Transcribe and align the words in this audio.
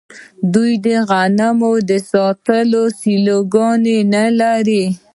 آیا 0.07 0.49
دوی 0.53 0.71
د 0.85 0.87
غنمو 1.09 1.73
د 1.89 1.91
ساتلو 2.11 2.83
سیلوګانې 2.99 3.97
نلري؟ 4.13 4.83